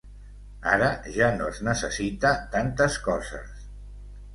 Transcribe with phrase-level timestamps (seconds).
[0.77, 0.87] Ara
[1.19, 3.67] ja no es necessita tantes coses.